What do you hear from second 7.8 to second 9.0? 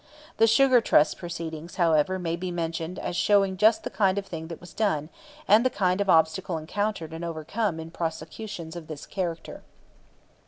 prosecutions of